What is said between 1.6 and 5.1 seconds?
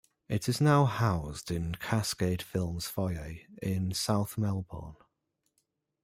Cascade Films Foyer in South Melbourne.